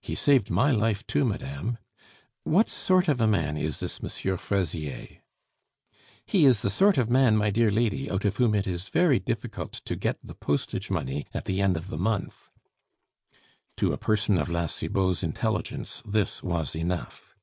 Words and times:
"He 0.00 0.14
saved 0.14 0.50
my 0.50 0.70
life, 0.70 1.06
too, 1.06 1.26
madame. 1.26 1.76
What 2.42 2.70
sort 2.70 3.06
of 3.06 3.20
a 3.20 3.26
man 3.26 3.58
is 3.58 3.80
this 3.80 4.00
M. 4.02 4.38
Fraisier?" 4.38 5.18
"He 6.24 6.46
is 6.46 6.62
the 6.62 6.70
sort 6.70 6.96
of 6.96 7.10
man, 7.10 7.36
my 7.36 7.50
dear 7.50 7.70
lady, 7.70 8.10
out 8.10 8.24
of 8.24 8.38
whom 8.38 8.54
it 8.54 8.66
is 8.66 8.88
very 8.88 9.18
difficult 9.18 9.74
to 9.84 9.94
get 9.94 10.16
the 10.24 10.34
postage 10.34 10.90
money 10.90 11.26
at 11.34 11.44
the 11.44 11.60
end 11.60 11.76
of 11.76 11.88
the 11.88 11.98
month." 11.98 12.48
To 13.76 13.92
a 13.92 13.98
person 13.98 14.38
of 14.38 14.48
La 14.48 14.64
Cibot's 14.64 15.22
intelligence 15.22 16.02
this 16.06 16.42
was 16.42 16.74
enough. 16.74 17.36